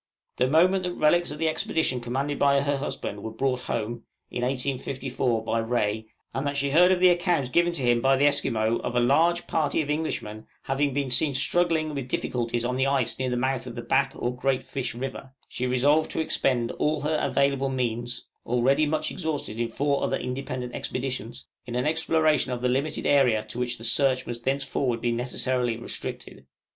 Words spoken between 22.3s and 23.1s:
of the limited